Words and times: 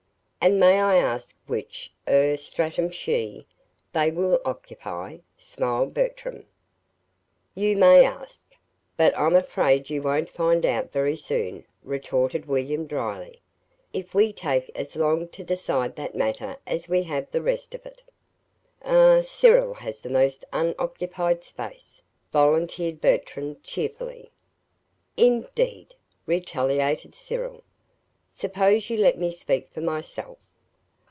"And 0.43 0.59
may 0.59 0.81
I 0.81 0.95
ask 0.95 1.37
which 1.45 1.91
er 2.09 2.35
stratum 2.35 2.89
she 2.89 3.45
they 3.93 4.09
will 4.09 4.41
occupy?" 4.43 5.19
smiled 5.37 5.93
Bertram. 5.93 6.47
"You 7.53 7.77
may 7.77 8.03
ask, 8.03 8.49
but 8.97 9.15
I'm 9.15 9.35
afraid 9.35 9.91
you 9.91 10.01
won't 10.01 10.31
find 10.31 10.65
out 10.65 10.91
very 10.91 11.15
soon," 11.15 11.63
retorted 11.83 12.47
William, 12.47 12.87
dryly, 12.87 13.39
"if 13.93 14.15
we 14.15 14.33
take 14.33 14.71
as 14.73 14.95
long 14.95 15.27
to 15.27 15.43
decide 15.43 15.95
that 15.97 16.15
matter 16.15 16.57
as 16.65 16.89
we 16.89 17.03
have 17.03 17.29
the 17.29 17.43
rest 17.43 17.75
of 17.75 17.85
it." 17.85 18.01
"Er 18.83 19.21
Cyril 19.23 19.75
has 19.75 20.01
the 20.01 20.09
most 20.09 20.43
UNOCCUPIED 20.51 21.43
space," 21.43 22.01
volunteered 22.33 22.99
Bertram, 22.99 23.57
cheerfully. 23.61 24.31
"Indeed!" 25.15 25.93
retaliated 26.25 27.13
Cyril. 27.13 27.61
"Suppose 28.33 28.89
you 28.89 28.97
let 28.97 29.19
me 29.19 29.29
speak 29.29 29.69
for 29.71 29.81
myself! 29.81 30.37